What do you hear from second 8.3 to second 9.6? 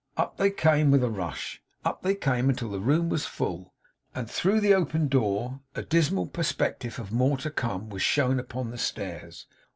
upon the stairs.